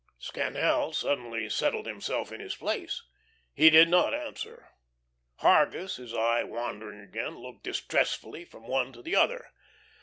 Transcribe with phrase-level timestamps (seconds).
[0.17, 3.03] Scannel sullenly settled himself in his place.
[3.53, 4.69] He did not answer.
[5.41, 9.51] Hargus, his eye wandering again, looked distressfully from one to the other.